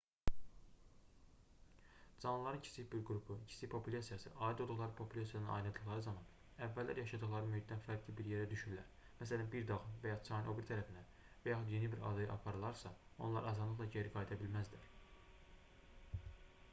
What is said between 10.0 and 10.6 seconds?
və ya çayın o